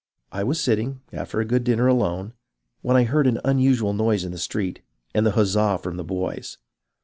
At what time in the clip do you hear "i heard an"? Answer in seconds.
2.97-3.39